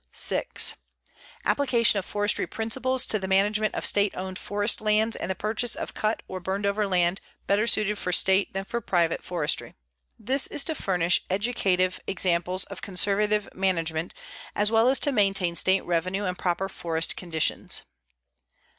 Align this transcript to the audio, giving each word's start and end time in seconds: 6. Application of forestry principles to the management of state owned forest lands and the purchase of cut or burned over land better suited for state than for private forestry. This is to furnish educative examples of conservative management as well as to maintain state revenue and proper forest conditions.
6. 0.11 0.77
Application 1.45 1.99
of 1.99 2.05
forestry 2.05 2.47
principles 2.47 3.05
to 3.05 3.19
the 3.19 3.27
management 3.27 3.75
of 3.75 3.85
state 3.85 4.11
owned 4.17 4.39
forest 4.39 4.81
lands 4.81 5.15
and 5.15 5.29
the 5.29 5.35
purchase 5.35 5.75
of 5.75 5.93
cut 5.93 6.23
or 6.27 6.39
burned 6.39 6.65
over 6.65 6.87
land 6.87 7.21
better 7.45 7.67
suited 7.67 7.99
for 7.99 8.11
state 8.11 8.51
than 8.51 8.63
for 8.65 8.81
private 8.81 9.23
forestry. 9.23 9.75
This 10.17 10.47
is 10.47 10.63
to 10.63 10.73
furnish 10.73 11.21
educative 11.29 11.99
examples 12.07 12.63
of 12.63 12.81
conservative 12.81 13.47
management 13.53 14.15
as 14.55 14.71
well 14.71 14.89
as 14.89 14.99
to 15.01 15.11
maintain 15.11 15.53
state 15.55 15.81
revenue 15.85 16.23
and 16.25 16.35
proper 16.35 16.67
forest 16.67 17.15
conditions. 17.15 17.83